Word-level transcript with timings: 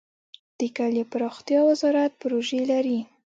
د 0.59 0.61
کلیو 0.77 1.09
پراختیا 1.11 1.59
وزارت 1.69 2.11
پروژې 2.21 2.61
لري؟ 2.71 2.99